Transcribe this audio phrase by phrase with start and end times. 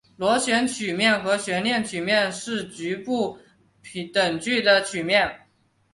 [0.17, 3.37] 螺旋曲面和悬链曲面是局部
[4.11, 5.41] 等距的曲面。